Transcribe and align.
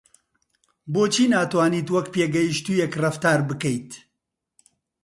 بۆچی 0.93 1.25
ناتوانیت 1.35 1.87
وەک 1.93 2.05
پێگەیشتوویەک 2.13 2.93
ڕەفتار 3.01 3.39
بکەیت؟ 3.49 3.91